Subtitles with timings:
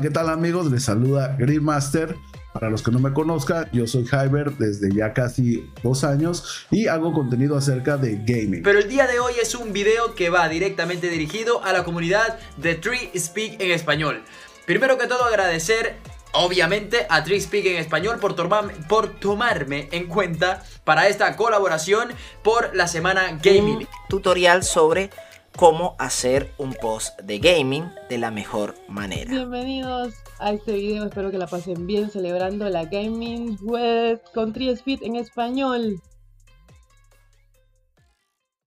[0.00, 0.70] ¿qué tal amigos?
[0.70, 2.16] Les saluda Greenmaster.
[2.52, 6.88] Para los que no me conozcan, yo soy Hyber desde ya casi dos años y
[6.88, 8.62] hago contenido acerca de gaming.
[8.62, 12.38] Pero el día de hoy es un video que va directamente dirigido a la comunidad
[12.56, 14.24] de Tree Speak en español.
[14.66, 15.96] Primero que todo agradecer
[16.32, 18.34] obviamente a Tree Speak en español por,
[18.88, 22.08] por tomarme en cuenta para esta colaboración
[22.42, 23.76] por la semana gaming.
[23.76, 25.10] Un tutorial sobre
[25.58, 29.28] cómo hacer un post de gaming de la mejor manera.
[29.28, 35.02] Bienvenidos a este video, espero que la pasen bien celebrando la Gaming Web con Speed
[35.02, 36.00] en español.